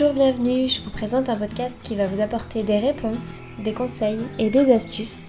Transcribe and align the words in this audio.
Bonjour, 0.00 0.14
bienvenue, 0.14 0.68
je 0.68 0.80
vous 0.82 0.90
présente 0.90 1.28
un 1.28 1.34
podcast 1.34 1.74
qui 1.82 1.96
va 1.96 2.06
vous 2.06 2.20
apporter 2.20 2.62
des 2.62 2.78
réponses, 2.78 3.40
des 3.58 3.72
conseils 3.72 4.20
et 4.38 4.48
des 4.48 4.72
astuces. 4.72 5.24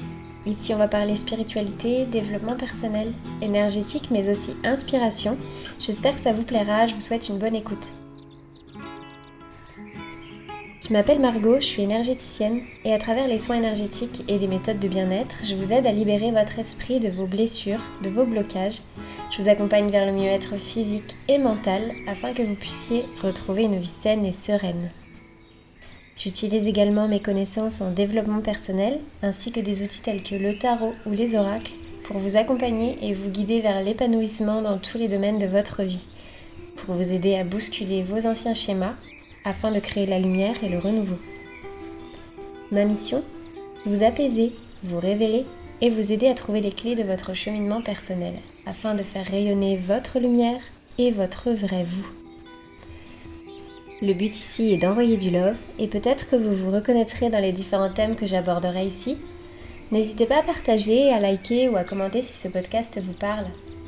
Ici 0.46 0.76
on 0.76 0.78
va 0.78 0.88
parler 0.88 1.16
spiritualité, 1.16 2.06
développement 2.06 2.56
personnel, 2.56 3.12
énergétique 3.42 4.10
mais 4.12 4.30
aussi 4.30 4.52
inspiration. 4.64 5.40
J'espère 5.80 6.16
que 6.16 6.22
ça 6.22 6.34
vous 6.34 6.44
plaira, 6.44 6.86
je 6.86 6.94
vous 6.94 7.02
souhaite 7.02 7.30
une 7.30 7.40
bonne 7.40 7.56
écoute. 7.56 7.84
Je 10.88 10.94
m'appelle 10.94 11.20
Margot, 11.20 11.56
je 11.56 11.66
suis 11.66 11.82
énergéticienne 11.82 12.62
et 12.86 12.94
à 12.94 13.00
travers 13.00 13.28
les 13.28 13.40
soins 13.40 13.58
énergétiques 13.58 14.24
et 14.28 14.38
des 14.38 14.48
méthodes 14.48 14.80
de 14.80 14.88
bien-être, 14.88 15.38
je 15.46 15.56
vous 15.56 15.74
aide 15.74 15.88
à 15.88 15.92
libérer 15.92 16.32
votre 16.32 16.60
esprit 16.60 17.00
de 17.00 17.10
vos 17.10 17.26
blessures, 17.26 17.82
de 18.04 18.10
vos 18.10 18.26
blocages. 18.26 18.82
Je 19.32 19.42
vous 19.42 19.50
accompagne 19.50 19.90
vers 19.90 20.06
le 20.06 20.12
mieux-être 20.12 20.58
physique 20.58 21.16
et 21.28 21.38
mental 21.38 21.92
afin 22.08 22.34
que 22.34 22.42
vous 22.42 22.56
puissiez 22.56 23.06
retrouver 23.22 23.64
une 23.64 23.78
vie 23.78 23.86
saine 24.02 24.26
et 24.26 24.34
sereine. 24.34 24.90
J'utilise 26.18 26.66
également 26.66 27.08
mes 27.08 27.22
connaissances 27.22 27.80
en 27.80 27.92
développement 27.92 28.42
personnel 28.42 29.00
ainsi 29.22 29.52
que 29.52 29.60
des 29.60 29.84
outils 29.84 30.02
tels 30.02 30.24
que 30.24 30.36
le 30.36 30.58
tarot 30.58 30.94
ou 31.06 31.12
les 31.12 31.36
oracles 31.36 31.72
pour 32.04 32.18
vous 32.18 32.36
accompagner 32.38 32.98
et 33.04 33.14
vous 33.14 33.30
guider 33.30 33.62
vers 33.62 33.84
l'épanouissement 33.84 34.64
dans 34.64 34.80
tous 34.80 34.98
les 34.98 35.08
domaines 35.08 35.38
de 35.38 35.46
votre 35.46 35.84
vie, 35.84 36.06
pour 36.76 36.96
vous 36.96 37.12
aider 37.12 37.36
à 37.36 37.44
bousculer 37.44 38.02
vos 38.02 38.26
anciens 38.26 38.56
schémas 38.56 38.96
afin 39.46 39.72
de 39.72 39.80
créer 39.80 40.08
la 40.08 40.18
lumière 40.18 40.56
et 40.64 40.70
le 40.70 40.80
renouveau. 40.80 41.20
Ma 42.72 42.84
mission 42.84 43.24
Vous 43.86 44.04
apaiser, 44.04 44.54
vous 44.84 45.00
révéler 45.00 45.46
et 45.82 45.90
vous 45.90 46.12
aider 46.12 46.28
à 46.28 46.34
trouver 46.34 46.62
les 46.62 46.72
clés 46.72 46.96
de 46.96 47.04
votre 47.04 47.34
cheminement 47.34 47.82
personnel 47.82 48.34
afin 48.66 48.96
de 48.96 49.04
faire 49.04 49.26
rayonner 49.26 49.78
votre 49.78 50.20
lumière 50.20 50.62
et 50.98 51.12
votre 51.12 51.52
vrai 51.52 51.84
vous. 51.84 52.06
Le 54.02 54.14
but 54.14 54.32
ici 54.32 54.74
est 54.74 54.78
d'envoyer 54.78 55.18
du 55.18 55.30
love 55.30 55.58
et 55.78 55.88
peut-être 55.88 56.30
que 56.30 56.36
vous 56.36 56.56
vous 56.56 56.72
reconnaîtrez 56.72 57.30
dans 57.30 57.42
les 57.42 57.52
différents 57.52 57.92
thèmes 57.92 58.16
que 58.16 58.26
j'aborderai 58.26 58.88
ici. 58.88 59.18
N'hésitez 59.92 60.26
pas 60.26 60.40
à 60.40 60.44
partager, 60.44 61.12
à 61.12 61.20
liker 61.20 61.68
ou 61.68 61.76
à 61.76 61.84
commenter 61.84 62.22
si 62.22 62.38
ce 62.38 62.48
podcast 62.48 63.00
vous 63.04 63.14
parle. 63.14 63.46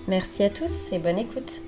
Merci 0.08 0.44
à 0.44 0.50
tous 0.50 0.92
et 0.92 1.00
bonne 1.00 1.19
écoute. 1.19 1.62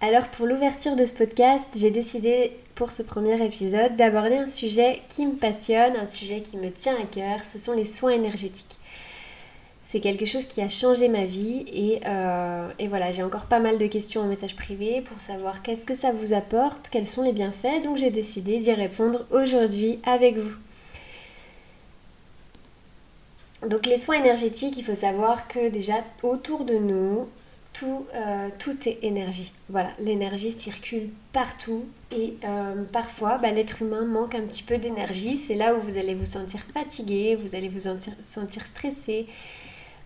Alors 0.00 0.28
pour 0.28 0.46
l'ouverture 0.46 0.94
de 0.94 1.04
ce 1.04 1.14
podcast, 1.14 1.66
j'ai 1.76 1.90
décidé 1.90 2.52
pour 2.78 2.92
ce 2.92 3.02
premier 3.02 3.44
épisode 3.44 3.96
d'aborder 3.96 4.36
un 4.36 4.46
sujet 4.46 5.02
qui 5.08 5.26
me 5.26 5.34
passionne, 5.34 5.96
un 5.96 6.06
sujet 6.06 6.42
qui 6.42 6.56
me 6.56 6.70
tient 6.70 6.94
à 6.94 7.06
cœur, 7.06 7.40
ce 7.44 7.58
sont 7.58 7.72
les 7.72 7.84
soins 7.84 8.12
énergétiques. 8.12 8.78
C'est 9.82 9.98
quelque 9.98 10.26
chose 10.26 10.44
qui 10.44 10.60
a 10.60 10.68
changé 10.68 11.08
ma 11.08 11.24
vie 11.24 11.64
et, 11.72 11.98
euh, 12.06 12.70
et 12.78 12.86
voilà, 12.86 13.10
j'ai 13.10 13.24
encore 13.24 13.46
pas 13.46 13.58
mal 13.58 13.78
de 13.78 13.86
questions 13.88 14.20
en 14.20 14.26
message 14.26 14.54
privé 14.54 15.00
pour 15.00 15.20
savoir 15.20 15.62
qu'est-ce 15.62 15.86
que 15.86 15.96
ça 15.96 16.12
vous 16.12 16.32
apporte, 16.32 16.88
quels 16.88 17.08
sont 17.08 17.24
les 17.24 17.32
bienfaits, 17.32 17.82
donc 17.82 17.96
j'ai 17.96 18.10
décidé 18.10 18.60
d'y 18.60 18.72
répondre 18.72 19.26
aujourd'hui 19.32 19.98
avec 20.04 20.36
vous. 20.36 20.54
Donc 23.68 23.86
les 23.86 23.98
soins 23.98 24.20
énergétiques, 24.20 24.76
il 24.76 24.84
faut 24.84 24.94
savoir 24.94 25.48
que 25.48 25.68
déjà 25.68 26.04
autour 26.22 26.64
de 26.64 26.74
nous, 26.74 27.26
euh, 27.82 28.48
tout, 28.58 28.76
est 28.88 28.98
énergie. 29.02 29.52
Voilà, 29.68 29.90
l'énergie 30.00 30.52
circule 30.52 31.10
partout 31.32 31.84
et 32.10 32.36
euh, 32.44 32.84
parfois 32.90 33.38
bah, 33.38 33.50
l'être 33.50 33.82
humain 33.82 34.04
manque 34.04 34.34
un 34.34 34.42
petit 34.42 34.62
peu 34.62 34.78
d'énergie. 34.78 35.36
C'est 35.36 35.54
là 35.54 35.74
où 35.74 35.80
vous 35.80 35.96
allez 35.96 36.14
vous 36.14 36.24
sentir 36.24 36.60
fatigué, 36.72 37.36
vous 37.36 37.54
allez 37.54 37.68
vous 37.68 37.90
sentir, 38.20 38.66
stressé. 38.66 39.26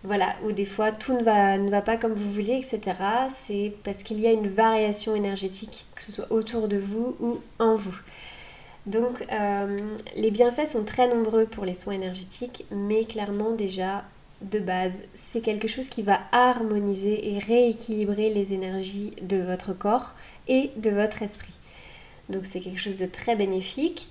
Voilà, 0.03 0.35
ou 0.43 0.51
des 0.51 0.65
fois 0.65 0.91
tout 0.91 1.13
ne 1.13 1.23
va, 1.69 1.81
pas 1.81 1.95
comme 1.95 2.11
vous 2.13 2.29
voulez, 2.29 2.55
etc. 2.55 2.81
C'est 3.29 3.73
parce 3.83 4.03
qu'il 4.03 4.19
y 4.19 4.27
a 4.27 4.31
une 4.31 4.49
variation 4.49 5.15
énergétique, 5.15 5.85
que 5.95 6.01
ce 6.01 6.11
soit 6.11 6.29
autour 6.29 6.67
de 6.67 6.77
vous 6.77 7.15
ou 7.21 7.39
en 7.59 7.75
vous. 7.75 7.95
Donc 8.85 9.25
euh, 9.31 9.79
les 10.17 10.29
bienfaits 10.29 10.67
sont 10.67 10.83
très 10.83 11.07
nombreux 11.07 11.45
pour 11.45 11.63
les 11.63 11.73
soins 11.73 11.93
énergétiques, 11.93 12.65
mais 12.69 13.05
clairement 13.05 13.51
déjà 13.51 14.03
de 14.41 14.59
base, 14.59 15.01
c'est 15.13 15.39
quelque 15.39 15.69
chose 15.69 15.87
qui 15.87 16.01
va 16.01 16.19
harmoniser 16.33 17.33
et 17.33 17.39
rééquilibrer 17.39 18.29
les 18.29 18.51
énergies 18.51 19.13
de 19.21 19.37
votre 19.37 19.71
corps 19.71 20.15
et 20.49 20.71
de 20.75 20.89
votre 20.89 21.21
esprit. 21.21 21.53
Donc 22.29 22.43
c'est 22.45 22.59
quelque 22.59 22.79
chose 22.79 22.97
de 22.97 23.05
très 23.05 23.35
bénéfique. 23.35 24.07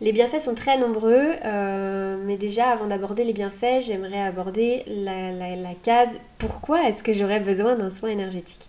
Les 0.00 0.12
bienfaits 0.12 0.40
sont 0.40 0.54
très 0.54 0.76
nombreux, 0.76 1.32
euh, 1.44 2.16
mais 2.26 2.36
déjà 2.36 2.68
avant 2.68 2.86
d'aborder 2.86 3.24
les 3.24 3.32
bienfaits, 3.32 3.80
j'aimerais 3.80 4.20
aborder 4.20 4.84
la, 4.86 5.74
case 5.82 6.10
pourquoi 6.36 6.86
est-ce 6.88 7.02
que 7.02 7.14
j'aurais 7.14 7.40
besoin 7.40 7.76
d'un 7.76 7.90
soin 7.90 8.10
énergétique? 8.10 8.68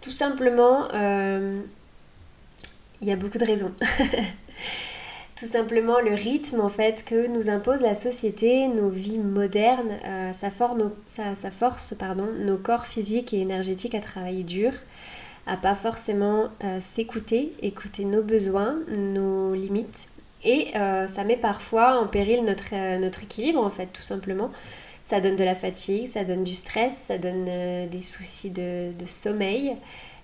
Tout 0.00 0.12
simplement, 0.12 0.88
euh, 0.94 1.60
il 3.02 3.08
y 3.08 3.12
a 3.12 3.16
beaucoup 3.16 3.36
de 3.36 3.44
raisons. 3.44 3.72
tout 5.36 5.48
simplement 5.48 6.00
le 6.00 6.14
rythme 6.14 6.60
en 6.60 6.68
fait 6.68 7.04
que 7.04 7.26
nous 7.26 7.50
impose 7.50 7.82
la 7.82 7.94
société, 7.94 8.68
nos 8.68 8.88
vies 8.88 9.18
modernes, 9.18 9.98
euh, 10.06 10.32
ça, 10.32 10.50
force 11.50 11.94
pardon, 11.98 12.28
nos 12.38 12.56
corps 12.56 12.86
physiques 12.86 13.34
et 13.34 13.40
énergétiques 13.40 13.94
à 13.94 14.00
travailler 14.00 14.44
dur, 14.44 14.72
à 15.46 15.56
pas 15.56 15.74
forcément 15.74 16.48
euh, 16.64 16.78
s'écouter, 16.80 17.52
écouter 17.62 18.04
nos 18.04 18.22
besoins, 18.22 18.78
nos 18.96 19.54
limites. 19.54 20.08
Et 20.44 20.68
euh, 20.76 21.06
ça 21.06 21.24
met 21.24 21.36
parfois 21.36 22.00
en 22.00 22.06
péril 22.06 22.44
notre, 22.44 22.98
notre 22.98 23.22
équilibre 23.22 23.62
en 23.62 23.70
fait 23.70 23.86
tout 23.86 24.02
simplement. 24.02 24.50
Ça 25.02 25.20
donne 25.20 25.36
de 25.36 25.44
la 25.44 25.54
fatigue, 25.54 26.06
ça 26.06 26.24
donne 26.24 26.44
du 26.44 26.54
stress, 26.54 26.94
ça 27.08 27.18
donne 27.18 27.44
des 27.44 28.02
soucis 28.02 28.50
de, 28.50 28.92
de 28.92 29.06
sommeil. 29.06 29.76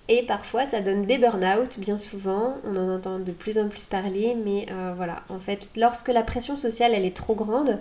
Et 0.09 0.23
parfois, 0.23 0.65
ça 0.65 0.81
donne 0.81 1.05
des 1.05 1.19
burn-out, 1.19 1.79
bien 1.79 1.99
souvent. 1.99 2.55
On 2.65 2.77
en 2.77 2.95
entend 2.95 3.19
de 3.19 3.33
plus 3.33 3.59
en 3.59 3.69
plus 3.69 3.87
parler, 3.87 4.35
mais 4.43 4.67
euh, 4.71 4.95
voilà. 4.97 5.23
En 5.29 5.39
fait, 5.39 5.69
lorsque 5.77 6.09
la 6.09 6.23
pression 6.23 6.57
sociale, 6.57 6.93
elle 6.95 7.05
est 7.05 7.17
trop 7.17 7.35
grande, 7.35 7.79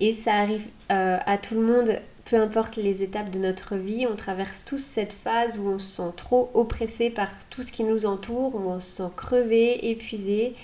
et 0.00 0.12
ça 0.12 0.34
arrive 0.34 0.68
euh, 0.90 1.18
à 1.24 1.38
tout 1.38 1.54
le 1.54 1.60
monde, 1.60 2.00
peu 2.24 2.36
importe 2.36 2.76
les 2.76 3.02
étapes 3.02 3.30
de 3.30 3.38
notre 3.38 3.76
vie, 3.76 4.06
on 4.10 4.16
traverse 4.16 4.64
tous 4.64 4.82
cette 4.82 5.12
phase 5.12 5.58
où 5.58 5.68
on 5.68 5.78
se 5.78 5.96
sent 5.96 6.12
trop 6.16 6.50
oppressé 6.54 7.10
par 7.10 7.28
tout 7.50 7.62
ce 7.62 7.70
qui 7.70 7.84
nous 7.84 8.06
entoure, 8.06 8.54
où 8.54 8.70
on 8.70 8.80
se 8.80 8.88
sent 8.88 9.10
crevé, 9.16 9.90
épuisé. 9.90 10.54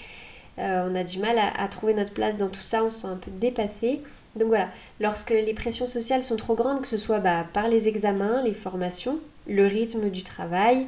Euh, 0.59 0.89
on 0.91 0.95
a 0.95 1.05
du 1.05 1.19
mal 1.19 1.37
à, 1.39 1.69
trouver 1.69 1.93
notre 1.93 2.13
place 2.13 2.39
dans 2.39 2.49
tout 2.49 2.61
ça, 2.61 2.83
on 2.83 2.91
se 2.91 3.01
sent 3.01 3.09
un 3.09 3.17
peu 3.17 3.31
dépassé. 3.31 4.01
Donc 4.37 4.49
voilà, 4.49 4.69
lorsque 5.01 5.31
les 5.31 5.55
pressions 5.55 5.87
sociales 5.87 6.25
sont 6.25 6.37
trop 6.37 6.55
grandes, 6.55 6.81
que 6.81 6.89
ce 6.89 6.97
soit 6.97 7.19
bah, 7.19 7.45
par 7.53 7.69
les 7.69 7.89
examens, 7.89 8.43
les 8.43 8.55
formations, 8.55 9.19
le 9.47 9.67
rythme 9.67 10.09
du 10.11 10.23
travail, 10.23 10.87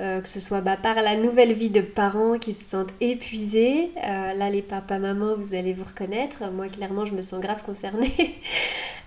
euh, 0.00 0.20
que 0.20 0.28
ce 0.28 0.38
soit 0.38 0.60
bah, 0.60 0.76
par 0.76 1.02
la 1.02 1.16
nouvelle 1.16 1.52
vie 1.52 1.70
de 1.70 1.80
parents 1.80 2.38
qui 2.38 2.54
se 2.54 2.62
sentent 2.62 2.92
épuisés. 3.00 3.90
Euh, 3.96 4.32
là, 4.32 4.48
les 4.48 4.62
papas-mamans, 4.62 5.34
vous 5.36 5.54
allez 5.54 5.72
vous 5.72 5.82
reconnaître. 5.82 6.48
Moi, 6.52 6.68
clairement, 6.68 7.04
je 7.04 7.14
me 7.14 7.22
sens 7.22 7.40
grave 7.40 7.62
concernée. 7.62 8.12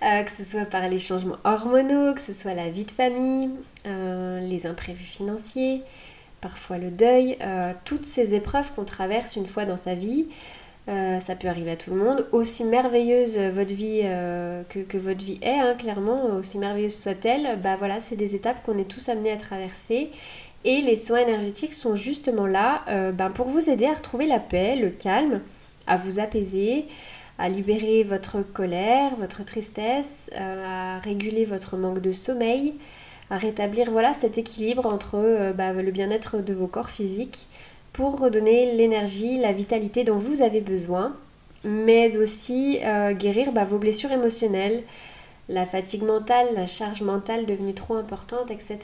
Euh, 0.04 0.24
que 0.24 0.32
ce 0.32 0.42
soit 0.42 0.64
par 0.64 0.88
les 0.88 0.98
changements 0.98 1.36
hormonaux, 1.44 2.12
que 2.12 2.20
ce 2.20 2.32
soit 2.32 2.54
la 2.54 2.70
vie 2.70 2.82
de 2.82 2.90
famille, 2.90 3.50
les 3.84 4.66
imprévus 4.66 5.04
financiers, 5.04 5.82
parfois 6.40 6.76
le 6.76 6.90
deuil, 6.90 7.38
toutes 7.84 8.04
ces 8.04 8.34
épreuves 8.34 8.72
qu'on 8.74 8.82
traverse 8.82 9.36
une 9.36 9.46
fois 9.46 9.64
dans 9.64 9.76
sa 9.76 9.94
vie. 9.94 10.26
Ça 10.88 11.36
peut 11.38 11.46
arriver 11.46 11.70
à 11.70 11.76
tout 11.76 11.90
le 11.90 11.96
monde. 12.02 12.26
Aussi 12.32 12.64
merveilleuse 12.64 13.38
votre 13.38 13.72
vie 13.72 14.00
euh, 14.02 14.62
que, 14.68 14.98
votre 14.98 15.24
vie 15.24 15.38
est, 15.40 15.60
hein, 15.60 15.76
clairement, 15.78 16.24
aussi 16.36 16.58
merveilleuse 16.58 16.98
soit-elle, 16.98 17.60
bah 17.62 17.76
voilà, 17.78 18.00
c'est 18.00 18.16
des 18.16 18.34
étapes 18.34 18.60
qu'on 18.64 18.78
est 18.78 18.88
tous 18.88 19.08
amenés 19.08 19.30
à 19.30 19.36
traverser. 19.36 20.10
Et 20.64 20.80
les 20.80 20.96
soins 20.96 21.20
énergétiques 21.20 21.72
sont 21.72 21.96
justement 21.96 22.46
là 22.46 22.82
euh, 22.88 23.10
ben, 23.12 23.30
pour 23.30 23.48
vous 23.48 23.68
aider 23.68 23.86
à 23.86 23.94
retrouver 23.94 24.26
la 24.26 24.38
paix, 24.38 24.76
le 24.76 24.90
calme, 24.90 25.40
à 25.86 25.96
vous 25.96 26.20
apaiser, 26.20 26.86
à 27.38 27.48
libérer 27.48 28.04
votre 28.04 28.42
colère, 28.42 29.16
votre 29.16 29.44
tristesse, 29.44 30.30
à 30.36 30.98
réguler 31.00 31.44
votre 31.44 31.76
manque 31.76 32.00
de 32.00 32.12
sommeil, 32.12 32.74
à 33.30 33.38
rétablir 33.38 33.90
voilà 33.90 34.14
cet 34.14 34.38
équilibre 34.38 34.86
entre 34.86 35.52
bah, 35.56 35.72
le 35.72 35.90
bien-être 35.90 36.38
de 36.38 36.52
vos 36.52 36.68
corps 36.68 36.90
physiques 36.90 37.46
pour 37.92 38.18
redonner 38.18 38.74
l'énergie, 38.74 39.38
la 39.38 39.52
vitalité 39.52 40.04
dont 40.04 40.16
vous 40.16 40.42
avez 40.42 40.60
besoin, 40.60 41.14
mais 41.64 42.16
aussi 42.16 42.80
euh, 42.84 43.12
guérir 43.12 43.52
bah, 43.52 43.64
vos 43.64 43.78
blessures 43.78 44.12
émotionnelles, 44.12 44.82
la 45.48 45.66
fatigue 45.66 46.02
mentale, 46.02 46.48
la 46.54 46.66
charge 46.66 47.02
mentale 47.02 47.44
devenue 47.46 47.74
trop 47.74 47.94
importante, 47.94 48.50
etc. 48.50 48.78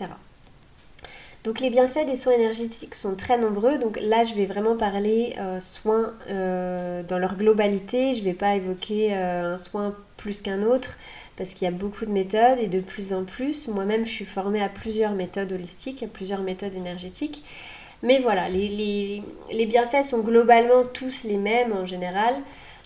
Donc 1.44 1.60
les 1.60 1.70
bienfaits 1.70 2.04
des 2.06 2.16
soins 2.16 2.34
énergétiques 2.34 2.94
sont 2.94 3.16
très 3.16 3.38
nombreux. 3.38 3.78
Donc 3.78 3.98
là, 4.00 4.24
je 4.24 4.34
vais 4.34 4.46
vraiment 4.46 4.76
parler 4.76 5.34
euh, 5.38 5.60
soins 5.60 6.12
euh, 6.28 7.02
dans 7.02 7.18
leur 7.18 7.36
globalité. 7.36 8.14
Je 8.14 8.20
ne 8.20 8.24
vais 8.24 8.32
pas 8.34 8.56
évoquer 8.56 9.14
un 9.14 9.56
soin 9.58 9.94
plus 10.16 10.42
qu'un 10.42 10.62
autre 10.62 10.98
parce 11.36 11.50
qu'il 11.50 11.64
y 11.64 11.68
a 11.68 11.72
beaucoup 11.72 12.04
de 12.04 12.10
méthodes 12.10 12.58
et 12.60 12.66
de 12.66 12.80
plus 12.80 13.12
en 13.12 13.24
plus. 13.24 13.68
Moi-même, 13.68 14.04
je 14.04 14.10
suis 14.10 14.24
formée 14.24 14.62
à 14.62 14.68
plusieurs 14.68 15.12
méthodes 15.12 15.52
holistiques, 15.52 16.02
à 16.02 16.08
plusieurs 16.08 16.42
méthodes 16.42 16.74
énergétiques. 16.74 17.44
Mais 18.02 18.18
voilà, 18.20 18.48
les, 18.48 19.22
bienfaits 19.50 20.04
sont 20.04 20.20
globalement 20.20 20.84
tous 20.92 21.24
les 21.24 21.36
mêmes 21.36 21.72
en 21.72 21.86
général. 21.86 22.34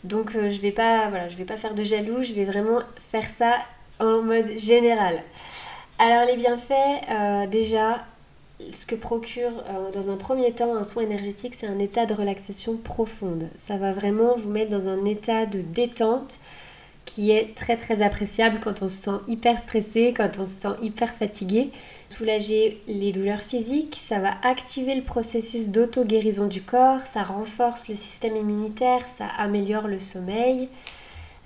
Donc 0.05 0.35
euh, 0.35 0.51
je 0.51 0.61
vais 0.61 0.73
pas 0.73 1.11
vais 1.37 1.45
pas 1.45 1.57
faire 1.57 1.75
de 1.75 1.85
jaloux, 1.85 2.23
je 2.23 2.33
vais 2.33 2.45
vraiment 2.45 2.81
faire 3.11 3.27
ça 3.27 3.55
en 4.01 4.23
mode 4.23 4.59
général. 4.59 5.23
Alors 5.99 6.25
les 6.27 6.37
bienfaits, 6.37 6.73
euh, 7.11 7.47
déjà, 7.47 8.05
ce 8.73 8.87
que 8.87 8.95
procure 8.95 9.53
euh, 9.69 9.91
dans 9.93 10.11
un 10.11 10.17
premier 10.17 10.53
temps 10.53 10.75
un 10.75 10.85
soin 10.85 11.03
énergétique, 11.03 11.55
c'est 11.59 11.67
un 11.67 11.79
état 11.79 12.07
de 12.07 12.15
relaxation 12.15 12.77
profonde. 12.77 13.49
Ça 13.57 13.77
va 13.77 13.93
vraiment 13.93 14.37
vous 14.37 14.51
mettre 14.51 14.71
dans 14.71 14.89
un 14.89 15.05
état 15.05 15.47
de 15.47 15.61
détente 15.61 16.39
qui 17.05 17.31
est 17.31 17.55
très 17.55 17.77
très 17.77 18.01
appréciable 18.01 18.61
quand 18.63 18.83
on 18.83 18.87
se 18.87 18.97
sent 18.97 19.19
hyper 19.29 19.59
stressé, 19.59 20.15
quand 20.17 20.39
on 20.39 20.45
se 20.45 20.51
sent 20.51 20.77
hyper 20.81 21.11
fatigué. 21.11 21.71
Soulager 22.09 22.81
les 22.87 23.13
douleurs 23.13 23.43
physiques, 23.43 23.99
ça 24.03 24.19
va 24.19 24.31
activer 24.43 24.95
le 24.95 25.03
processus 25.03 25.69
d'auto-guérison 25.69 26.47
du 26.47 26.63
corps, 26.63 27.01
ça 27.07 27.23
renforce 27.23 27.89
le 27.89 27.95
système 27.95 28.37
immunitaire, 28.37 29.07
ça 29.09 29.27
améliore 29.39 29.89
le 29.89 29.99
sommeil. 29.99 30.69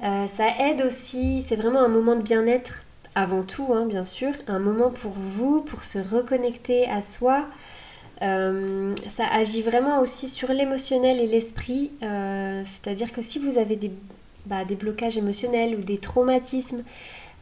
Euh, 0.03 0.27
ça 0.27 0.47
aide 0.61 0.83
aussi, 0.83 1.45
c'est 1.49 1.57
vraiment 1.57 1.81
un 1.81 1.89
moment 1.89 2.17
de 2.17 2.23
bien-être 2.23 2.86
avant 3.17 3.43
tout, 3.43 3.73
hein, 3.73 3.87
bien 3.87 4.05
sûr, 4.05 4.33
un 4.47 4.59
moment 4.59 4.91
pour 4.91 5.13
vous, 5.13 5.63
pour 5.63 5.85
se 5.85 5.99
reconnecter 5.99 6.87
à 6.87 7.01
soi. 7.01 7.47
Euh, 8.23 8.95
ça 9.17 9.25
agit 9.33 9.63
vraiment 9.63 10.01
aussi 10.01 10.29
sur 10.29 10.53
l'émotionnel 10.53 11.19
et 11.19 11.27
l'esprit, 11.27 11.91
euh, 12.03 12.63
c'est-à-dire 12.65 13.13
que 13.13 13.23
si 13.23 13.39
vous 13.39 13.57
avez 13.57 13.77
des, 13.77 13.91
bah, 14.45 14.65
blocages 14.65 15.17
émotionnels 15.17 15.75
ou 15.77 15.81
des 15.81 15.97
traumatismes, 15.97 16.85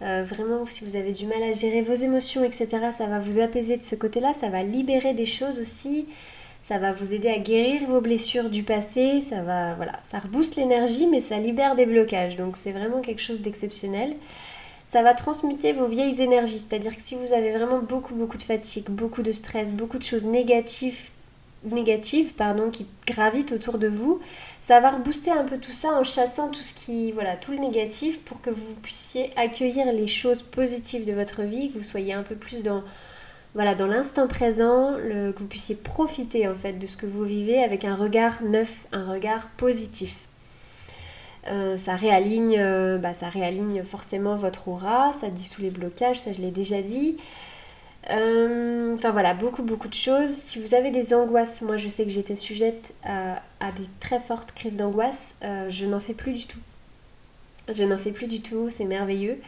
euh, 0.03 0.25
vraiment 0.25 0.65
si 0.67 0.85
vous 0.85 0.95
avez 0.95 1.13
du 1.13 1.27
mal 1.27 1.43
à 1.43 1.53
gérer 1.53 1.83
vos 1.83 1.95
émotions, 1.95 2.45
etc., 2.45 2.69
ça 2.97 3.07
va 3.07 3.19
vous 3.19 3.41
apaiser 3.41 3.77
de 3.77 3.83
ce 3.83 3.97
côté-là, 3.97 4.33
ça 4.33 4.51
va 4.51 4.63
libérer 4.63 5.13
des 5.13 5.27
choses 5.27 5.59
aussi, 5.59 6.07
ça 6.63 6.79
va 6.79 6.93
vous 6.93 7.13
aider 7.13 7.29
à 7.29 7.39
guérir 7.39 7.89
vos 7.89 8.01
blessures 8.01 8.49
du 8.49 8.63
passé, 8.63 9.25
ça 9.29 9.43
va, 9.43 9.75
voilà, 9.75 9.99
ça 10.09 10.21
rebooste 10.21 10.55
l'énergie, 10.55 11.09
mais 11.09 11.21
ça 11.21 11.39
libère 11.39 11.75
des 11.75 11.87
blocages, 11.87 12.37
donc 12.37 12.57
c'est 12.57 12.73
vraiment 12.73 13.01
quelque 13.01 13.23
chose 13.23 13.43
d'exceptionnel 13.43 14.15
ça 14.95 15.03
va 15.03 15.13
transmuter 15.13 15.73
vos 15.73 15.87
vieilles 15.87 16.23
énergies. 16.23 16.61
C'est-à-dire 16.61 16.95
que 16.95 17.03
si 17.03 17.17
vous 17.17 17.33
avez 17.33 17.51
vraiment 17.51 17.81
beaucoup, 17.81 18.15
beaucoup 18.15 18.37
de 18.37 18.45
fatigue, 18.45 18.85
beaucoup 18.89 19.23
de 19.23 19.33
stress, 19.33 19.73
beaucoup 19.73 19.99
de 19.99 20.05
choses 20.05 20.25
négatives, 20.25 21.11
négatives 21.65 22.33
pardon, 22.35 22.71
qui 22.71 22.87
gravitent 23.05 23.51
autour 23.51 23.79
de 23.79 23.89
vous, 23.89 24.21
ça 24.63 24.79
va 24.79 24.91
rebooster 24.91 25.33
un 25.33 25.43
peu 25.43 25.59
tout 25.59 25.73
ça 25.73 25.89
en 25.99 26.05
chassant 26.05 26.49
tout 26.49 26.61
ce 26.61 26.73
qui, 26.75 27.11
voilà, 27.11 27.35
tout 27.35 27.51
le 27.51 27.59
négatif 27.59 28.21
pour 28.21 28.41
que 28.41 28.51
vous 28.51 28.75
puissiez 28.85 29.33
accueillir 29.35 29.93
les 29.93 30.07
choses 30.07 30.43
positives 30.43 31.05
de 31.05 31.13
votre 31.13 31.43
vie, 31.43 31.73
que 31.73 31.79
vous 31.79 31.83
soyez 31.83 32.13
un 32.13 32.23
peu 32.23 32.37
plus 32.37 32.63
dans, 32.63 32.85
voilà, 33.55 33.75
dans 33.75 33.89
l'instant 33.89 34.29
présent, 34.29 34.95
que 34.95 35.37
vous 35.37 35.49
puissiez 35.49 35.75
profiter 35.75 36.47
en 36.47 36.55
fait 36.55 36.75
de 36.75 36.87
ce 36.87 36.97
que 36.97 37.07
vous 37.07 37.25
vivez 37.25 37.65
avec 37.65 37.85
un 37.85 37.97
regard 37.97 38.45
neuf, 38.45 38.87
un 38.93 39.11
regard 39.11 39.49
positif. 39.57 40.15
Euh, 41.49 41.77
ça, 41.77 41.95
réaligne, 41.95 42.57
euh, 42.59 42.97
bah, 42.99 43.13
ça 43.13 43.29
réaligne 43.29 43.83
forcément 43.83 44.35
votre 44.37 44.69
aura, 44.69 45.13
ça 45.21 45.29
dissout 45.29 45.61
les 45.61 45.71
blocages, 45.71 46.19
ça 46.19 46.33
je 46.33 46.41
l'ai 46.41 46.51
déjà 46.51 46.81
dit. 46.81 47.19
Euh, 48.11 48.95
enfin 48.95 49.11
voilà, 49.11 49.35
beaucoup 49.35 49.63
beaucoup 49.63 49.89
de 49.89 49.95
choses. 49.95 50.31
Si 50.31 50.61
vous 50.61 50.75
avez 50.75 50.91
des 50.91 51.15
angoisses, 51.15 51.63
moi 51.63 51.77
je 51.77 51.89
sais 51.89 52.05
que 52.05 52.11
j'étais 52.11 52.37
sujette 52.37 52.95
à, 53.05 53.41
des 53.77 53.89
très 54.01 54.21
fortes 54.21 54.53
crises 54.53 54.77
d'angoisse, 54.77 55.35
je 55.43 55.87
n'en 55.87 56.01
fais 56.01 56.15
plus 56.15 56.33
du 56.33 56.47
tout. 56.47 56.59
Je 57.73 57.83
n'en 57.83 57.97
fais 57.97 58.11
plus 58.11 58.27
du 58.27 58.41
tout, 58.43 58.69
c'est 58.71 58.85
merveilleux. 58.85 59.41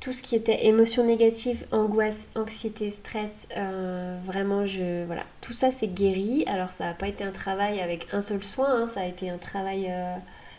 Tout 0.00 0.12
ce 0.12 0.20
qui 0.20 0.34
était 0.36 0.66
émotions 0.66 1.04
négatives, 1.06 1.64
angoisse, 1.70 2.26
anxiété, 2.34 2.90
stress, 2.90 3.46
vraiment 4.24 4.66
je 4.66 5.04
voilà, 5.06 5.22
tout 5.40 5.52
ça 5.52 5.70
c'est 5.70 5.88
guéri. 5.88 6.44
Alors 6.48 6.70
ça 6.70 6.84
n'a 6.86 6.94
pas 6.94 7.08
été 7.08 7.24
un 7.24 7.30
travail 7.32 7.80
avec 7.80 8.06
un 8.12 8.20
seul 8.20 8.42
soin, 8.44 8.82
hein. 8.82 8.88
ça 8.88 9.00
a 9.00 9.06
été 9.06 9.30
un 9.30 9.38
travail 9.38 9.92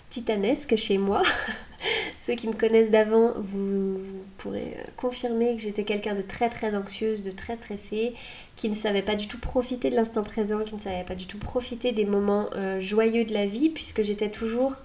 titanesque 0.09 0.75
chez 0.75 0.97
moi. 0.97 1.21
Ceux 2.15 2.33
qui 2.33 2.47
me 2.47 2.53
connaissent 2.53 2.89
d'avant, 2.89 3.33
vous, 3.37 3.99
pourrez 4.37 4.77
confirmer 4.97 5.55
que 5.55 5.61
j'étais 5.61 5.83
quelqu'un 5.83 6.13
de 6.13 6.21
très 6.21 6.49
très 6.49 6.75
anxieuse, 6.75 7.23
de 7.23 7.31
très 7.31 7.55
stressée, 7.55 8.13
qui 8.55 8.69
ne 8.69 8.75
savait 8.75 9.01
pas 9.01 9.15
du 9.15 9.27
tout 9.27 9.39
profiter 9.39 9.89
de 9.89 9.95
l'instant 9.95 10.23
présent, 10.23 10.59
qui 10.63 10.75
ne 10.75 10.79
savait 10.79 11.03
pas 11.03 11.15
du 11.15 11.25
tout 11.25 11.37
profiter 11.37 11.91
des 11.91 12.05
moments 12.05 12.49
euh, 12.55 12.79
joyeux 12.79 13.25
de 13.25 13.33
la 13.33 13.45
vie, 13.45 13.69
puisque 13.69 14.03
j'étais 14.03 14.29
toujours 14.29 14.75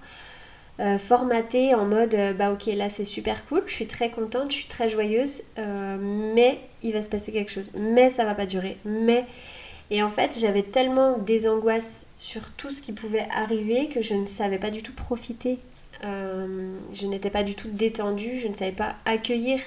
euh, 0.79 0.97
formatée 0.97 1.73
en 1.73 1.85
mode 1.85 2.13
euh, 2.15 2.33
bah 2.33 2.51
ok 2.51 2.65
là 2.67 2.89
c'est 2.89 3.05
super 3.05 3.45
cool, 3.45 3.63
je 3.67 3.73
suis 3.73 3.87
très 3.87 4.09
contente, 4.09 4.51
je 4.51 4.55
suis 4.57 4.67
très 4.67 4.89
joyeuse, 4.89 5.41
mais 5.57 6.59
il 6.81 6.93
va 6.93 7.01
se 7.01 7.09
passer 7.09 7.31
quelque 7.31 7.51
chose, 7.51 7.71
mais 7.75 8.09
ça 8.09 8.25
va 8.25 8.35
pas 8.35 8.45
durer, 8.45 8.77
mais 8.85 9.25
et 9.91 10.01
en 10.01 10.09
fait, 10.09 10.39
j'avais 10.39 10.63
tellement 10.63 11.17
des 11.17 11.49
angoisses 11.49 12.05
sur 12.15 12.49
tout 12.51 12.71
ce 12.71 12.81
qui 12.81 12.93
pouvait 12.93 13.27
arriver 13.29 13.89
que 13.89 14.01
je 14.01 14.13
ne 14.13 14.25
savais 14.25 14.57
pas 14.57 14.69
du 14.69 14.81
tout 14.81 14.93
profiter. 14.93 15.59
Euh, 16.05 16.77
je 16.93 17.05
n'étais 17.05 17.29
pas 17.29 17.43
du 17.43 17.55
tout 17.55 17.67
détendue, 17.69 18.39
je 18.39 18.47
ne 18.47 18.53
savais 18.53 18.71
pas 18.71 18.95
accueillir 19.03 19.59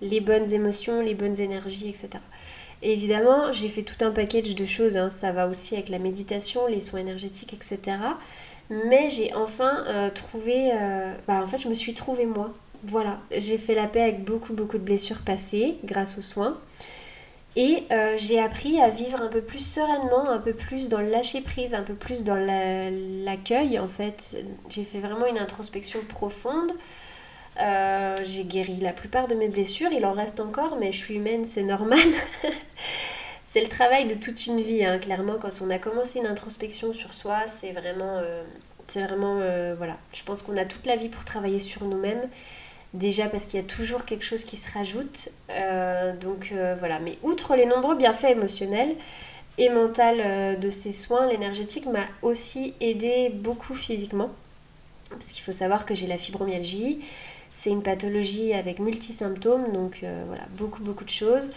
les 0.00 0.20
bonnes 0.20 0.52
émotions, 0.52 1.00
les 1.00 1.14
bonnes 1.14 1.40
énergies, 1.40 1.88
etc. 1.88 2.08
évidemment, 2.80 3.52
j'ai 3.52 3.68
fait 3.68 3.82
tout 3.82 4.04
un 4.04 4.12
package 4.12 4.54
de 4.54 4.66
choses. 4.66 4.96
Hein. 4.96 5.10
Ça 5.10 5.32
va 5.32 5.48
aussi 5.48 5.74
avec 5.74 5.88
la 5.88 5.98
méditation, 5.98 6.68
les 6.68 6.80
soins 6.80 7.00
énergétiques, 7.00 7.52
etc. 7.52 7.98
Mais 8.70 9.10
j'ai 9.10 9.34
enfin 9.34 9.84
euh, 9.88 10.10
trouvé... 10.10 10.70
Euh, 10.74 11.12
bah, 11.26 11.42
en 11.42 11.46
fait, 11.48 11.58
je 11.58 11.68
me 11.68 11.74
suis 11.74 11.92
trouvée 11.92 12.26
moi. 12.26 12.52
Voilà, 12.84 13.18
j'ai 13.36 13.58
fait 13.58 13.74
la 13.74 13.88
paix 13.88 14.02
avec 14.02 14.22
beaucoup, 14.22 14.52
beaucoup 14.52 14.78
de 14.78 14.84
blessures 14.84 15.22
passées 15.22 15.74
grâce 15.84 16.18
aux 16.18 16.22
soins. 16.22 16.56
Et 17.56 17.84
euh, 17.90 18.16
j'ai 18.18 18.38
appris 18.38 18.80
à 18.82 18.90
vivre 18.90 19.20
un 19.20 19.28
peu 19.28 19.40
plus 19.40 19.66
sereinement, 19.66 20.28
un 20.28 20.38
peu 20.38 20.52
plus 20.52 20.90
dans 20.90 21.00
le 21.00 21.08
lâcher 21.08 21.40
prise, 21.40 21.72
un 21.72 21.82
peu 21.82 21.94
plus 21.94 22.22
dans 22.22 22.36
l'accueil 23.24 23.78
en 23.78 23.88
fait. 23.88 24.36
J'ai 24.68 24.84
fait 24.84 24.98
vraiment 24.98 25.26
une 25.26 25.38
introspection 25.38 26.00
profonde. 26.06 26.72
Euh, 27.58 28.20
j'ai 28.24 28.44
guéri 28.44 28.76
la 28.82 28.92
plupart 28.92 29.26
de 29.26 29.34
mes 29.34 29.48
blessures, 29.48 29.90
il 29.90 30.04
en 30.04 30.12
reste 30.12 30.38
encore, 30.40 30.76
mais 30.78 30.92
je 30.92 30.98
suis 30.98 31.14
humaine, 31.14 31.46
c'est 31.46 31.62
normal. 31.62 32.06
c'est 33.42 33.62
le 33.62 33.68
travail 33.68 34.06
de 34.06 34.14
toute 34.14 34.46
une 34.46 34.60
vie, 34.60 34.84
hein. 34.84 34.98
clairement. 34.98 35.36
Quand 35.40 35.62
on 35.62 35.70
a 35.70 35.78
commencé 35.78 36.18
une 36.18 36.26
introspection 36.26 36.92
sur 36.92 37.14
soi, 37.14 37.48
c'est 37.48 37.72
vraiment, 37.72 38.18
euh, 38.18 38.44
c'est 38.86 39.02
vraiment, 39.02 39.40
voilà. 39.78 39.96
Je 40.12 40.22
pense 40.24 40.42
qu'on 40.42 40.58
a 40.58 40.66
toute 40.66 40.84
la 40.84 40.96
vie 40.96 41.08
pour 41.08 41.24
travailler 41.24 41.60
sur 41.60 41.84
nous-mêmes. 41.84 42.28
Déjà 42.96 43.28
parce 43.28 43.44
qu'il 43.44 43.60
y 43.60 43.62
a 43.62 43.66
toujours 43.66 44.06
quelque 44.06 44.24
chose 44.24 44.42
qui 44.42 44.56
se 44.56 44.72
rajoute. 44.72 45.28
Euh, 45.50 46.16
donc 46.16 46.50
euh, 46.52 46.76
voilà, 46.78 46.98
mais 46.98 47.18
outre 47.22 47.54
les 47.54 47.66
nombreux 47.66 47.94
bienfaits 47.94 48.30
émotionnels 48.30 48.94
et 49.58 49.68
mentaux 49.68 50.00
euh, 50.00 50.56
de 50.56 50.70
ces 50.70 50.94
soins, 50.94 51.26
l'énergétique 51.26 51.84
m'a 51.84 52.06
aussi 52.22 52.72
aidé 52.80 53.28
beaucoup 53.28 53.74
physiquement. 53.74 54.30
Parce 55.10 55.26
qu'il 55.26 55.42
faut 55.42 55.52
savoir 55.52 55.84
que 55.84 55.94
j'ai 55.94 56.06
la 56.06 56.16
fibromyalgie. 56.16 57.00
C'est 57.52 57.68
une 57.68 57.82
pathologie 57.82 58.54
avec 58.54 58.78
multi-symptômes, 58.78 59.72
donc 59.72 60.04
voilà, 60.26 60.42
beaucoup 60.58 60.82
beaucoup 60.82 61.04
de 61.04 61.10
choses. 61.10 61.48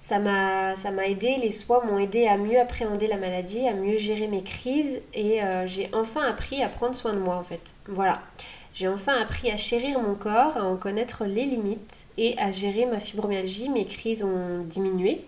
Ça 0.00 0.18
m'a 0.18 0.74
aidé, 1.06 1.36
les 1.40 1.50
soins 1.50 1.82
m'ont 1.84 1.98
aidé 1.98 2.26
à 2.26 2.36
mieux 2.36 2.58
appréhender 2.58 3.06
la 3.06 3.16
maladie, 3.16 3.66
à 3.66 3.72
mieux 3.72 3.96
gérer 3.96 4.26
mes 4.26 4.42
crises 4.42 5.00
et 5.14 5.40
j'ai 5.66 5.88
enfin 5.94 6.22
appris 6.22 6.62
à 6.62 6.68
prendre 6.68 6.94
soin 6.94 7.14
de 7.14 7.20
moi 7.20 7.36
en 7.36 7.42
fait. 7.42 7.72
Voilà. 7.86 8.20
J'ai 8.76 8.88
enfin 8.88 9.14
appris 9.18 9.50
à 9.50 9.56
chérir 9.56 9.98
mon 10.00 10.14
corps, 10.14 10.58
à 10.58 10.64
en 10.64 10.76
connaître 10.76 11.24
les 11.24 11.46
limites 11.46 12.04
et 12.18 12.38
à 12.38 12.50
gérer 12.50 12.84
ma 12.84 13.00
fibromyalgie. 13.00 13.70
Mes 13.70 13.86
crises 13.86 14.22
ont 14.22 14.58
diminué, 14.64 15.24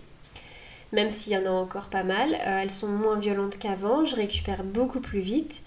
même 0.91 1.09
s'il 1.09 1.33
y 1.33 1.37
en 1.37 1.47
a 1.47 1.49
encore 1.49 1.87
pas 1.87 2.03
mal. 2.03 2.35
Euh, 2.45 2.59
elles 2.61 2.69
sont 2.69 2.89
moins 2.89 3.17
violentes 3.17 3.57
qu'avant, 3.57 4.05
je 4.05 4.15
récupère 4.15 4.63
beaucoup 4.63 4.99
plus 4.99 5.19
vite. 5.19 5.63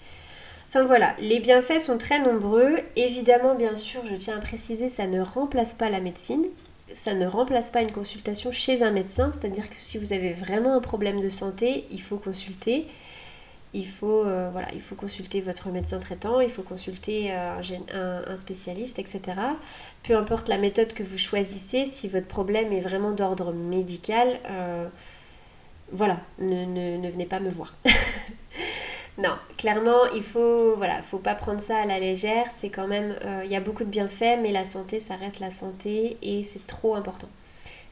Enfin 0.69 0.85
voilà, 0.85 1.13
les 1.19 1.41
bienfaits 1.41 1.81
sont 1.81 1.97
très 1.97 2.19
nombreux. 2.19 2.77
Évidemment, 2.95 3.53
bien 3.53 3.75
sûr, 3.75 3.99
je 4.09 4.15
tiens 4.15 4.37
à 4.37 4.41
préciser, 4.41 4.87
ça 4.87 5.05
ne 5.05 5.19
remplace 5.19 5.73
pas 5.73 5.89
la 5.89 5.99
médecine. 5.99 6.45
Ça 6.93 7.13
ne 7.13 7.27
remplace 7.27 7.69
pas 7.69 7.81
une 7.81 7.91
consultation 7.91 8.53
chez 8.53 8.81
un 8.81 8.91
médecin, 8.91 9.31
c'est-à-dire 9.33 9.69
que 9.69 9.75
si 9.79 9.97
vous 9.97 10.13
avez 10.13 10.31
vraiment 10.31 10.73
un 10.73 10.79
problème 10.79 11.19
de 11.19 11.27
santé, 11.27 11.85
il 11.91 12.01
faut 12.01 12.17
consulter 12.17 12.87
il 13.73 13.87
faut, 13.87 14.23
euh, 14.23 14.49
voilà, 14.51 14.67
il 14.73 14.81
faut 14.81 14.95
consulter 14.95 15.41
votre 15.41 15.69
médecin 15.69 15.99
traitant, 15.99 16.39
il 16.39 16.49
faut 16.49 16.61
consulter 16.61 17.31
euh, 17.31 18.23
un, 18.27 18.37
spécialiste, 18.37 18.99
etc. 18.99 19.21
Peu 20.03 20.15
importe 20.15 20.47
la 20.47 20.57
méthode 20.57 20.93
que 20.93 21.03
vous 21.03 21.17
choisissez, 21.17 21.85
si 21.85 22.07
votre 22.07 22.27
problème 22.27 22.71
est 22.71 22.81
vraiment 22.81 23.11
d'ordre 23.11 23.51
médical, 23.51 24.39
euh, 24.49 24.87
voilà, 25.91 26.19
ne, 26.39 27.09
venez 27.09 27.25
pas 27.25 27.39
me 27.39 27.49
voir. 27.49 27.73
non, 29.17 29.35
clairement, 29.57 30.05
il 30.15 30.23
faut, 30.23 30.75
voilà, 30.75 31.01
faut 31.01 31.17
pas 31.17 31.35
prendre 31.35 31.59
ça 31.59 31.77
à 31.77 31.85
la 31.85 31.99
légère. 31.99 32.45
C'est 32.55 32.69
quand 32.69 32.87
même, 32.87 33.15
il 33.43 33.51
y 33.51 33.55
a 33.55 33.59
beaucoup 33.59 33.83
de 33.83 33.89
bienfaits, 33.89 34.39
mais 34.41 34.51
la 34.51 34.65
santé, 34.65 34.99
ça 34.99 35.15
reste 35.15 35.39
la 35.39 35.51
santé 35.51 36.17
et 36.21 36.43
c'est 36.43 36.65
trop 36.67 36.95
important 36.95 37.29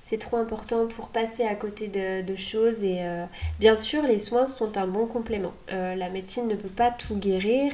c'est 0.02 0.18
trop 0.18 0.38
important 0.38 0.88
pour 0.88 1.10
passer 1.10 1.44
à 1.44 1.54
côté 1.54 1.88
de, 1.88 2.36
choses 2.36 2.84
et 2.84 3.02
euh, 3.02 3.26
bien 3.60 3.76
sûr 3.76 4.02
les 4.02 4.18
soins 4.18 4.48
sont 4.48 4.78
un 4.78 4.88
bon 4.88 5.06
complément. 5.06 5.54
Euh, 5.72 5.96
la 5.96 6.10
médecine 6.10 6.48
ne 6.48 6.56
peut 6.56 6.70
pas 6.70 6.90
tout 6.90 7.16
guérir. 7.16 7.72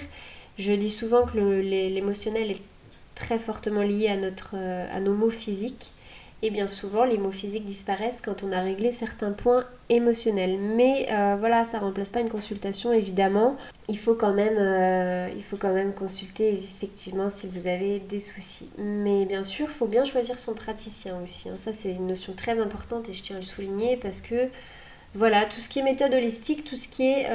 Je 0.60 0.74
dis 0.74 0.92
souvent 0.92 1.26
que 1.26 1.38
l'émotionnel 1.38 2.52
est 2.52 2.62
très 3.16 3.40
fortement 3.40 3.82
lié 3.82 4.10
à, 4.10 4.18
notre, 4.18 4.56
euh, 4.56 4.86
à 4.94 5.00
nos 5.00 5.14
maux 5.14 5.30
physiques 5.30 5.94
et 6.44 6.52
bien 6.52 6.68
souvent, 6.68 7.04
les 7.04 7.18
mots 7.18 7.32
physiques 7.32 7.66
disparaissent 7.66 8.22
quand 8.24 8.44
on 8.44 8.52
a 8.52 8.62
réglé 8.62 8.92
certains 8.92 9.32
points 9.32 9.66
émotionnels. 9.90 10.60
Mais 10.60 11.08
euh, 11.12 11.36
voilà, 11.40 11.64
ça 11.64 11.80
remplace 11.80 12.12
pas 12.12 12.20
une 12.20 12.30
consultation, 12.30 12.94
évidemment. 12.94 13.58
Il 13.90 13.98
faut, 13.98 14.14
quand 14.14 14.34
même, 14.34 14.58
euh, 14.58 15.30
il 15.36 15.42
faut 15.42 15.58
quand 15.58 15.74
même 15.74 15.94
consulter, 15.94 16.54
effectivement, 16.54 17.30
si 17.30 17.48
vous 17.48 17.66
avez 17.66 18.00
des 18.00 18.20
soucis. 18.20 18.70
Mais 18.78 19.26
bien 19.26 19.44
sûr, 19.44 19.66
il 19.68 19.74
faut 19.74 19.88
bien 19.88 20.06
choisir 20.06 20.38
son 20.38 20.54
praticien 20.54 21.20
aussi. 21.24 21.50
Hein. 21.50 21.58
Ça, 21.58 21.74
c'est 21.74 21.92
une 21.92 22.06
notion 22.06 22.34
très 22.34 22.60
importante 22.60 23.10
et 23.10 23.14
je 23.14 23.24
tiens 23.24 23.38
à 23.38 23.40
le 23.40 23.46
souligner 23.46 23.98
parce 23.98 24.22
que 24.22 24.48
voilà, 25.16 25.46
tout 25.46 25.60
ce 25.60 25.70
qui 25.70 25.80
est 25.80 25.84
méthode 25.84 26.14
holistique, 26.14 26.66
tout 26.66 26.76
ce 26.76 26.88
qui 26.88 27.04
est, 27.04 27.26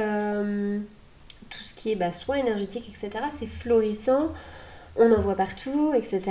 tout 1.50 1.64
ce 1.64 1.75
qui 1.75 1.90
est 1.90 1.97
bah, 1.97 2.12
soins 2.12 2.37
énergétiques, 2.37 2.88
etc., 2.88 3.25
c'est 3.37 3.49
florissant 3.49 4.30
on 4.96 5.11
en 5.12 5.20
voit 5.20 5.37
partout, 5.37 5.92
etc. 5.94 6.22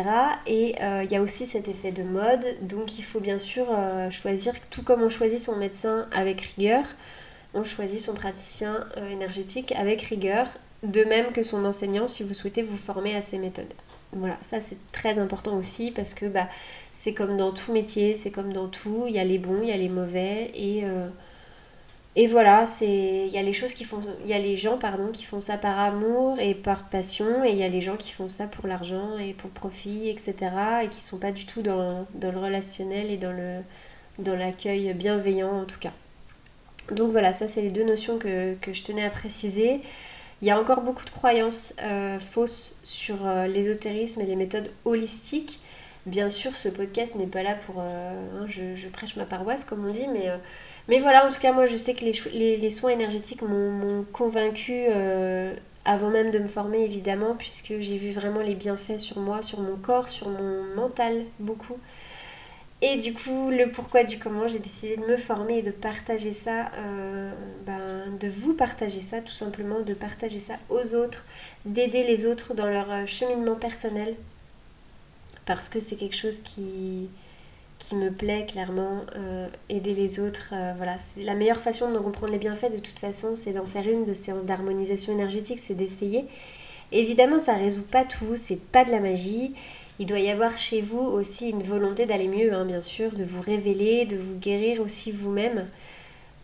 Et 0.46 0.76
euh, 0.82 1.04
il 1.04 1.12
y 1.12 1.16
a 1.16 1.22
aussi 1.22 1.46
cet 1.46 1.68
effet 1.68 1.92
de 1.92 2.04
mode, 2.04 2.46
donc 2.62 2.98
il 3.00 3.04
faut 3.04 3.20
bien 3.20 3.38
sûr 3.38 3.66
euh, 3.70 4.10
choisir, 4.10 4.54
tout 4.70 4.84
comme 4.84 5.02
on 5.02 5.10
choisit 5.10 5.40
son 5.40 5.56
médecin 5.56 6.08
avec 6.12 6.42
rigueur, 6.42 6.84
on 7.54 7.64
choisit 7.64 8.00
son 8.00 8.14
praticien 8.14 8.86
euh, 8.98 9.10
énergétique 9.10 9.74
avec 9.76 10.02
rigueur, 10.04 10.48
de 10.84 11.04
même 11.04 11.32
que 11.32 11.44
son 11.44 11.66
enseignant 11.66 12.08
si 12.08 12.24
vous 12.24 12.34
souhaitez 12.34 12.62
vous 12.64 12.78
former 12.78 13.16
à 13.16 13.22
ces 13.22 13.38
méthodes. 13.38 13.74
Voilà, 14.14 14.38
ça 14.42 14.60
c'est 14.60 14.78
très 14.92 15.20
important 15.20 15.56
aussi 15.56 15.92
parce 15.92 16.14
que 16.14 16.26
bah, 16.26 16.48
c'est 16.92 17.14
comme 17.14 17.38
dans 17.38 17.54
tout 17.54 17.72
métier, 17.72 18.14
c'est 18.14 18.32
comme 18.32 18.52
dans 18.52 18.68
tout, 18.68 19.06
il 19.08 19.14
y 19.14 19.20
a 19.20 19.24
les 19.24 19.40
bons, 19.40 19.62
il 19.64 19.70
y 19.70 19.72
a 19.72 19.78
les 19.78 19.90
mauvais 19.90 20.52
et 20.54 20.84
et 22.18 22.28
voilà, 22.28 22.66
c'est 22.66 23.28
il 23.28 23.34
y 23.34 23.38
a 23.38 23.42
les 23.42 23.54
choses 23.54 23.74
qui 23.74 23.86
font 23.86 24.02
il 24.24 24.30
y 24.30 24.34
a 24.34 24.40
les 24.40 24.58
gens 24.58 24.78
pardon 24.78 25.08
qui 25.14 25.24
font 25.24 25.40
ça 25.40 25.58
par 25.58 25.80
amour 25.80 26.40
et 26.40 26.54
par 26.56 26.90
passion 26.90 27.46
et 27.46 27.52
il 27.52 27.58
y 27.58 27.64
a 27.64 27.70
les 27.70 27.80
gens 27.80 27.96
qui 27.96 28.12
font 28.12 28.28
ça 28.28 28.48
pour 28.48 28.68
l'argent 28.68 29.18
et 29.18 29.34
pour 29.34 29.50
profit 29.50 30.10
etc 30.10 30.52
et 30.84 30.88
qui 30.90 31.02
sont 31.02 31.20
pas 31.20 31.32
du 31.32 31.46
tout 31.46 31.62
dans, 31.62 32.06
le 32.22 32.38
relationnel 32.38 33.10
et 33.12 33.18
dans 33.18 33.32
le 33.32 33.62
dans 34.20 34.36
l'accueil 34.36 34.94
bienveillant 34.94 35.62
en 35.62 35.66
tout 35.66 35.80
cas. 35.80 35.94
Donc 36.92 37.12
voilà, 37.12 37.32
ça 37.32 37.48
c'est 37.48 37.62
les 37.62 37.72
deux 37.72 37.86
notions 37.86 38.18
que, 38.18 38.56
je 38.72 38.84
tenais 38.84 39.06
à 39.06 39.10
préciser. 39.10 39.82
Il 40.42 40.48
y 40.48 40.52
a 40.52 40.60
encore 40.60 40.82
beaucoup 40.82 41.06
de 41.06 41.12
croyances 41.12 41.74
euh, 41.84 42.20
fausses 42.20 42.76
sur 42.84 43.26
euh, 43.26 43.48
l'ésotérisme 43.48 44.22
et 44.22 44.26
les 44.26 44.36
méthodes 44.36 44.72
holistiques. 44.86 45.60
Bien 46.06 46.30
sûr, 46.30 46.56
ce 46.56 46.70
podcast 46.70 47.16
n'est 47.16 47.28
pas 47.28 47.44
là 47.44 47.56
pour... 47.56 47.76
Euh, 47.80 48.42
hein, 48.42 48.46
je, 48.48 48.88
prêche 48.88 49.16
ma 49.16 49.26
paroisse, 49.26 49.64
comme 49.64 49.86
on 49.86 49.92
dit, 49.92 50.08
mais 50.08 50.30
mais 50.88 51.00
voilà, 51.00 51.26
en 51.26 51.30
tout 51.30 51.40
cas, 51.40 51.54
moi, 51.54 51.66
je 51.66 51.78
sais 51.78 51.94
que 51.94 52.04
les, 52.04 52.70
soins 52.70 52.92
énergétiques 52.92 53.42
m'ont 53.44 54.06
convaincu 54.12 54.74
euh, 54.90 55.54
avant 55.86 56.10
même 56.10 56.32
de 56.32 56.40
me 56.40 56.48
former, 56.48 56.84
évidemment, 56.84 57.36
puisque 57.36 57.80
j'ai 57.80 57.98
vu 57.98 58.12
vraiment 58.12 58.42
les 58.42 58.56
bienfaits 58.56 59.00
sur 59.00 59.20
moi, 59.20 59.42
sur 59.42 59.60
mon 59.60 59.78
corps, 59.78 60.10
sur 60.10 60.30
mon 60.30 60.64
mental, 60.76 61.26
beaucoup. 61.40 61.78
Et 62.82 62.98
du 62.98 63.14
coup, 63.14 63.52
le 63.52 63.70
pourquoi 63.70 64.04
du 64.04 64.18
comment, 64.18 64.48
j'ai 64.48 64.58
décidé 64.58 64.98
de 64.98 65.06
me 65.06 65.18
former 65.18 65.60
et 65.60 65.62
de 65.62 65.70
partager 65.70 66.34
ça, 66.34 66.72
euh, 66.78 67.32
ben, 67.66 68.18
de 68.20 68.28
vous 68.28 68.54
partager 68.56 69.02
ça, 69.02 69.22
tout 69.22 69.34
simplement, 69.34 69.82
de 69.82 69.94
partager 69.94 70.40
ça 70.40 70.56
aux 70.70 70.96
autres, 70.96 71.26
d'aider 71.66 72.04
les 72.04 72.26
autres 72.26 72.56
dans 72.56 72.68
leur 72.68 72.92
euh, 72.92 73.06
cheminement 73.06 73.56
personnel, 73.56 74.16
parce 75.46 75.70
que 75.70 75.80
c'est 75.80 75.96
quelque 75.96 76.16
chose 76.16 76.40
qui, 76.40 77.10
qui 77.82 77.96
me 77.96 78.12
plaît 78.12 78.46
clairement, 78.46 79.02
euh, 79.16 79.48
aider 79.70 79.94
les 79.94 80.20
autres. 80.20 80.54
Euh, 80.54 80.74
voilà, 80.78 80.98
la 81.18 81.34
meilleure 81.34 81.60
façon 81.60 81.92
de 81.92 81.98
comprendre 81.98 82.32
les 82.32 82.40
bienfaits 82.40 82.72
de 82.72 82.80
toute 82.80 83.00
façon, 83.00 83.36
c'est 83.36 83.54
d'en 83.54 83.66
faire 83.66 83.88
une 83.88 84.06
de 84.06 84.14
séances 84.14 84.46
d'harmonisation 84.46 85.14
énergétique, 85.14 85.60
c'est 85.60 85.74
d'essayer. 85.74 86.26
Évidemment, 86.92 87.40
ça 87.40 87.54
résout 87.56 87.84
pas 87.84 88.04
tout, 88.04 88.36
c'est 88.36 88.60
pas 88.60 88.84
de 88.84 88.92
la 88.92 89.00
magie. 89.00 89.54
Il 90.00 90.06
doit 90.06 90.20
y 90.20 90.30
avoir 90.30 90.58
chez 90.58 90.82
vous 90.82 91.00
aussi 91.00 91.50
une 91.50 91.64
volonté 91.64 92.06
d'aller 92.06 92.28
mieux, 92.28 92.54
hein, 92.54 92.66
bien 92.66 92.82
sûr, 92.82 93.12
de 93.12 93.24
vous 93.24 93.42
révéler, 93.42 94.06
de 94.06 94.18
vous 94.18 94.36
guérir 94.36 94.82
aussi 94.82 95.12
vous-même, 95.12 95.68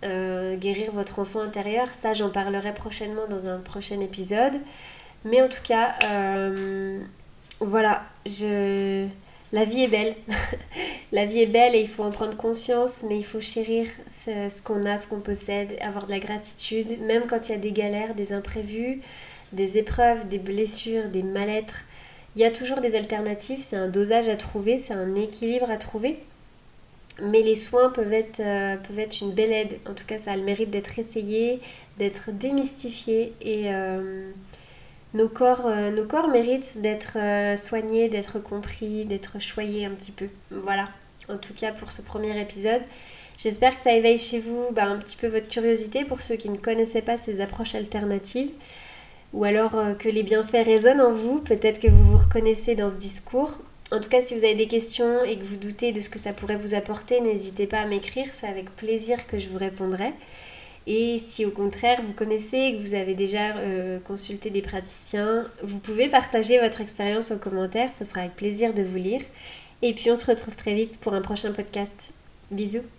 euh, 0.04 0.56
guérir 0.58 0.92
votre 0.92 1.20
enfant 1.20 1.42
intérieur. 1.42 1.94
Ça, 1.94 2.14
j'en 2.14 2.30
parlerai 2.30 2.74
prochainement 2.74 3.28
dans 3.30 3.48
un 3.48 3.58
prochain 3.58 4.00
épisode. 4.00 4.54
Mais 5.26 5.42
en 5.42 5.50
tout 5.50 5.64
cas, 5.64 5.98
voilà, 7.60 8.04
je 8.26 9.08
la 9.54 9.64
vie 9.64 9.84
est 9.84 9.88
belle. 9.88 10.16
la 11.12 11.26
vie 11.26 11.40
est 11.40 11.48
belle 11.48 11.74
et 11.76 11.80
il 11.80 11.88
faut 11.88 12.04
en 12.04 12.12
prendre 12.12 12.36
conscience, 12.36 13.04
mais 13.08 13.18
il 13.18 13.24
faut 13.24 13.40
chérir 13.40 13.88
ce, 14.10 14.62
qu'on 14.62 14.84
a, 14.84 14.98
ce 14.98 15.08
qu'on 15.08 15.22
possède, 15.22 15.78
avoir 15.82 16.06
de 16.06 16.12
la 16.12 16.20
gratitude, 16.20 17.00
même 17.02 17.24
quand 17.28 17.48
il 17.48 17.54
y 17.54 17.56
a 17.56 17.58
des 17.58 17.72
galères, 17.72 18.14
des 18.14 18.34
imprévus, 18.34 19.02
des 19.54 19.78
épreuves, 19.78 20.28
des 20.28 20.40
blessures, 20.40 21.08
des 21.10 21.24
mal-être. 21.24 21.86
Il 22.36 22.42
y 22.42 22.46
a 22.46 22.52
toujours 22.52 22.82
des 22.82 22.96
alternatives, 22.96 23.60
c'est 23.62 23.78
un 23.78 23.88
dosage 23.88 24.28
à 24.28 24.36
trouver, 24.36 24.78
c'est 24.78 24.94
un 24.94 25.16
équilibre 25.16 25.72
à 25.72 25.78
trouver. 25.78 26.20
Mais 27.24 27.42
les 27.42 27.56
soins 27.56 27.90
peuvent 27.90 28.14
être, 28.14 28.42
euh, 28.42 28.76
peuvent 28.76 29.00
être 29.00 29.22
une 29.22 29.32
belle 29.32 29.52
aide. 29.52 29.80
En 29.90 29.94
tout 29.94 30.06
cas, 30.06 30.20
ça 30.20 30.34
a 30.34 30.36
le 30.36 30.44
mérite 30.44 30.70
d'être 30.70 31.00
essayé, 31.00 31.62
d'être 31.98 32.32
démystifié 32.32 33.34
et, 33.42 33.74
euh, 33.74 34.30
nos 35.14 35.30
corps, 35.30 35.66
euh, 35.66 35.92
nos 35.92 36.06
corps 36.06 36.28
méritent 36.28 36.82
d'être 36.82 37.18
euh, 37.18 37.56
soignés, 37.56 38.10
d'être 38.10 38.40
compris, 38.40 39.06
d'être 39.06 39.40
choyés 39.40 39.86
un 39.86 39.92
petit 39.92 40.12
peu. 40.12 40.28
Voilà, 40.52 40.90
en 41.30 41.38
tout 41.38 41.54
cas 41.54 41.72
pour 41.72 41.92
ce 41.92 42.02
premier 42.02 42.40
épisode. 42.40 42.82
J'espère 43.38 43.76
que 43.76 43.84
ça 43.84 43.94
éveille 43.94 44.18
chez 44.18 44.40
vous 44.40 44.66
bah, 44.72 44.86
un 44.86 44.98
petit 44.98 45.16
peu 45.16 45.28
votre 45.28 45.48
curiosité 45.48 46.04
pour 46.04 46.22
ceux 46.22 46.36
qui 46.36 46.50
ne 46.50 46.58
connaissaient 46.58 47.02
pas 47.04 47.18
ces 47.18 47.40
approches 47.40 47.76
alternatives. 47.76 48.52
Ou 49.34 49.44
alors 49.44 49.76
euh, 49.76 49.94
que 49.94 50.10
les 50.10 50.24
bienfaits 50.24 50.66
résonnent 50.66 51.02
en 51.02 51.12
vous, 51.12 51.40
peut-être 51.40 51.80
que 51.80 51.88
vous 51.88 52.04
vous 52.04 52.18
reconnaissez 52.18 52.76
dans 52.76 52.90
ce 52.90 52.96
discours. 52.96 53.60
En 53.92 54.00
tout 54.00 54.10
cas, 54.10 54.22
si 54.22 54.34
vous 54.34 54.44
avez 54.44 54.56
des 54.56 54.68
questions 54.68 55.24
et 55.24 55.38
que 55.38 55.44
vous 55.44 55.56
doutez 55.56 55.92
de 55.92 56.02
ce 56.02 56.10
que 56.10 56.20
ça 56.20 56.34
pourrait 56.34 56.58
vous 56.58 56.74
apporter, 56.74 57.22
n'hésitez 57.22 57.68
pas 57.68 57.80
à 57.80 57.86
m'écrire, 57.86 58.28
c'est 58.34 58.48
avec 58.48 58.76
plaisir 58.76 59.28
que 59.28 59.38
je 59.38 59.50
vous 59.50 59.58
répondrai. 59.58 60.14
Et 60.88 61.20
si 61.20 61.46
au 61.46 61.52
contraire 61.52 62.02
vous 62.02 62.14
connaissez 62.14 62.58
et 62.58 62.76
que 62.76 62.82
vous 62.82 62.94
avez 62.94 63.14
déjà 63.14 63.58
euh, 63.58 64.00
consulté 64.00 64.50
des 64.50 64.62
praticiens, 64.62 65.46
vous 65.62 65.80
pouvez 65.80 66.08
partager 66.08 66.60
votre 66.60 66.80
expérience 66.80 67.30
en 67.30 67.38
commentaire, 67.38 67.92
ce 67.92 68.06
sera 68.06 68.22
avec 68.22 68.36
plaisir 68.38 68.74
de 68.74 68.84
vous 68.84 68.98
lire. 68.98 69.22
Et 69.82 69.94
puis 69.94 70.10
on 70.10 70.16
se 70.16 70.26
retrouve 70.26 70.56
très 70.56 70.74
vite 70.74 70.98
pour 71.00 71.14
un 71.14 71.22
prochain 71.22 71.52
podcast. 71.52 72.14
Bisous 72.52 72.97